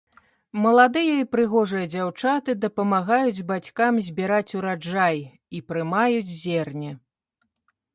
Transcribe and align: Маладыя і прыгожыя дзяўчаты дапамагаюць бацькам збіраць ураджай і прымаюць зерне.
Маладыя 0.61 1.17
і 1.23 1.27
прыгожыя 1.33 1.85
дзяўчаты 1.93 2.57
дапамагаюць 2.65 3.45
бацькам 3.55 3.93
збіраць 4.11 4.55
ураджай 4.63 5.25
і 5.59 5.67
прымаюць 5.71 6.29
зерне. 6.43 6.91